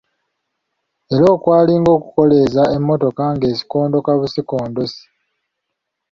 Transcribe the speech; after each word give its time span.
Era 1.13 1.25
okwalinga 1.35 1.89
okukoleeza 1.97 2.63
emmotoka 2.77 3.23
ng’esikondoka 3.35 4.11
busikondosi. 4.19 5.03